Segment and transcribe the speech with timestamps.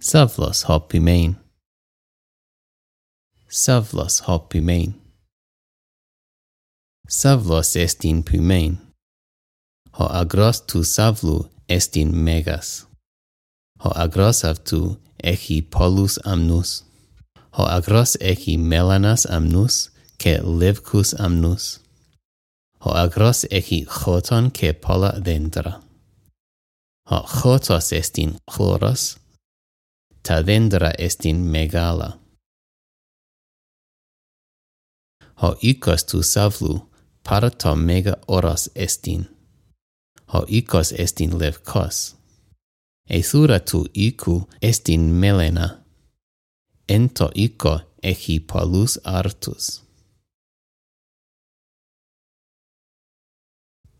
[0.00, 1.36] Savlos hopimein.
[3.48, 4.94] Savlos hopimein.
[7.08, 8.78] Savlos estin pymein.
[9.98, 12.86] Ho agros tu savlu estin megas.
[13.80, 16.84] Ho agros av tu echi polus amnus.
[17.58, 21.80] Ho agros echi melanas amnus ke livkus amnus.
[22.82, 25.82] Ho agros echi choton ke pola dendra.
[27.10, 29.18] Ho chotos estin chloros,
[30.28, 32.20] Tavendra estin Megala.
[35.42, 36.90] Ho ikos tu savlu,
[37.28, 39.24] parato mega oros estin.
[40.32, 42.16] Ho ikos estin levkos.
[43.10, 45.84] Ethura tu iku estin melena.
[46.88, 49.82] Ento iko echi polus artus.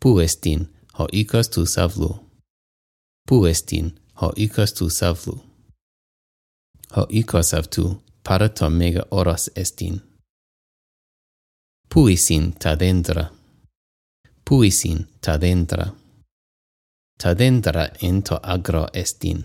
[0.00, 2.10] Puestin, ho ikos tu savlu.
[3.28, 5.47] Puestin, ho ikos tu savlu
[6.94, 10.00] ho icos avtu, parato mega oros estin.
[11.88, 13.30] Puisin ta dendra.
[14.44, 15.94] Puisin ta dendra.
[17.18, 19.44] Ta dendra ento agro estin.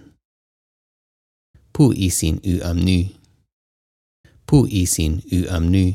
[1.73, 2.99] Puisin u amnu.
[4.45, 5.93] Puisin u amnu.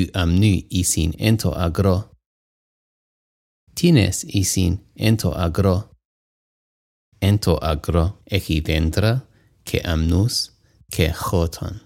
[0.00, 1.96] U amnu isin ento agro.
[3.74, 5.76] Tines isin ento agro.
[7.20, 9.20] Ento agro echidentra
[9.66, 10.50] ke amnus
[10.94, 11.80] ke choton.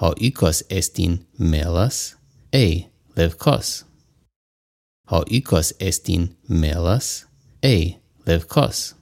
[0.00, 2.16] Ho ikos estin melas,
[2.52, 3.84] ei levkos.
[5.10, 7.26] Ho ikos estin melas,
[7.62, 8.94] ei levkos.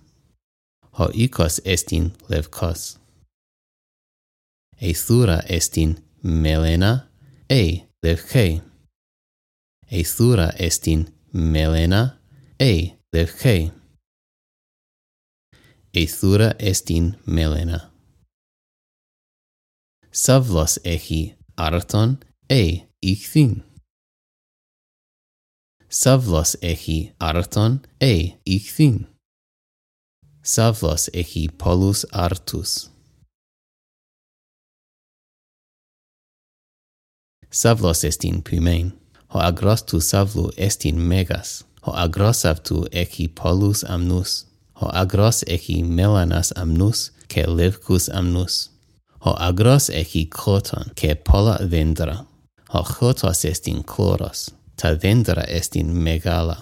[0.99, 2.99] Ho ikos estin levkos.
[4.81, 7.09] Eithura estin melena,
[7.51, 8.63] ei levkei.
[9.91, 12.19] Eithura estin melena,
[12.61, 13.71] ei levkei
[16.03, 17.81] ethura estin melena.
[20.13, 21.23] Savlos echi
[21.57, 22.19] arton
[22.51, 22.63] e
[23.03, 23.63] ichthin.
[25.89, 29.07] Savlos echi arton e ichthin.
[30.43, 32.91] Savlos echi polus artus.
[37.51, 38.93] Savlos estin pymein.
[39.33, 41.65] Ho agrostus savlu estin megas.
[41.85, 48.71] Ho agrosavtu echi polus amnus ho agros echi melanas amnus, ke levcus amnus.
[49.25, 52.27] Ho agros echi coton, ke pola vendra.
[52.69, 56.57] Ho chotos estin chloros, ta vendra estin megala.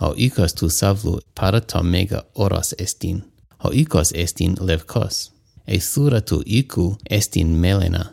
[0.00, 3.22] Ho ikos tu savlu, parato mega oros estin.
[3.62, 5.30] Ho ikos estin levcos.
[5.66, 8.10] E sura tu iku estin melena.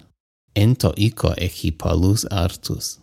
[0.55, 2.99] Ento ico echi palus artus.